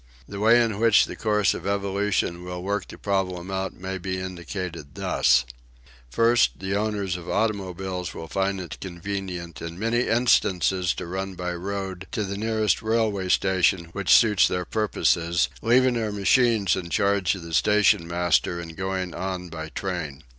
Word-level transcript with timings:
The 0.27 0.39
way 0.39 0.59
in 0.63 0.79
which 0.79 1.05
the 1.05 1.15
course 1.15 1.53
of 1.53 1.67
evolution 1.67 2.43
will 2.43 2.63
work 2.63 2.87
the 2.87 2.97
problem 2.97 3.51
out 3.51 3.75
may 3.75 3.99
be 3.99 4.17
indicated 4.19 4.95
thus: 4.95 5.45
First, 6.09 6.57
the 6.57 6.73
owners 6.75 7.17
of 7.17 7.29
automobiles 7.29 8.11
will 8.11 8.27
find 8.27 8.59
it 8.59 8.79
convenient 8.81 9.61
in 9.61 9.77
many 9.77 10.07
instances 10.07 10.95
to 10.95 11.05
run 11.05 11.35
by 11.35 11.53
road 11.53 12.07
to 12.13 12.23
the 12.23 12.35
nearest 12.35 12.81
railway 12.81 13.29
station 13.29 13.89
which 13.91 14.09
suits 14.11 14.47
their 14.47 14.65
purposes, 14.65 15.49
leaving 15.61 15.93
their 15.93 16.11
machines 16.11 16.75
in 16.75 16.89
charge 16.89 17.35
of 17.35 17.43
the 17.43 17.53
stationmaster 17.53 18.59
and 18.59 18.75
going 18.77 19.13
on 19.13 19.49
by 19.49 19.69
train. 19.69 20.23